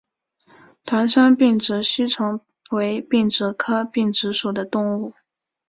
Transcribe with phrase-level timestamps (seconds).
[0.83, 5.13] 团山并殖吸虫为并殖科并殖属的动物。